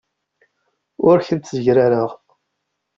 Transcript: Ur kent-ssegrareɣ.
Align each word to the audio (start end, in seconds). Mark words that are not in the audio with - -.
Ur 1.07 1.17
kent-ssegrareɣ. 1.27 2.09